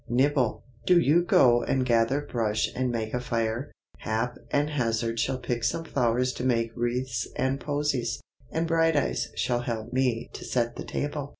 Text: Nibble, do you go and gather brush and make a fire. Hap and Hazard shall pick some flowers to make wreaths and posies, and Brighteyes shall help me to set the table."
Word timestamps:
Nibble, 0.09 0.63
do 0.87 0.99
you 0.99 1.21
go 1.21 1.61
and 1.61 1.85
gather 1.85 2.21
brush 2.21 2.67
and 2.73 2.89
make 2.89 3.13
a 3.13 3.19
fire. 3.19 3.71
Hap 3.99 4.35
and 4.49 4.71
Hazard 4.71 5.19
shall 5.19 5.37
pick 5.37 5.63
some 5.63 5.83
flowers 5.83 6.33
to 6.33 6.43
make 6.43 6.75
wreaths 6.75 7.27
and 7.35 7.59
posies, 7.59 8.19
and 8.51 8.65
Brighteyes 8.67 9.27
shall 9.35 9.59
help 9.59 9.93
me 9.93 10.27
to 10.33 10.43
set 10.43 10.75
the 10.75 10.85
table." 10.85 11.29